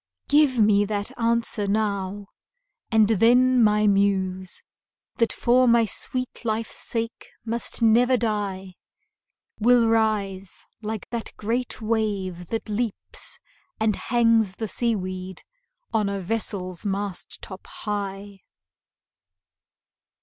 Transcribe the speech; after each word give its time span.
Give 0.27 0.57
me 0.57 0.83
that 0.85 1.15
answer 1.15 1.67
now, 1.67 2.25
and 2.91 3.07
then 3.07 3.63
my 3.63 3.85
Muse, 3.85 4.63
That 5.17 5.31
for 5.31 5.67
my 5.67 5.85
sweet 5.85 6.43
life's 6.43 6.73
sake 6.75 7.27
must 7.45 7.83
never 7.83 8.17
die, 8.17 8.77
Will 9.59 9.87
rise 9.87 10.65
like 10.81 11.07
that 11.11 11.31
great 11.37 11.83
wave 11.83 12.47
that 12.47 12.67
leaps 12.67 13.37
and 13.79 13.95
hangs 13.95 14.55
The 14.55 14.67
sea 14.67 14.95
weed 14.95 15.43
on 15.93 16.09
a 16.09 16.19
vessel's 16.19 16.83
mast 16.83 17.39
top 17.43 17.67
high. 17.67 18.41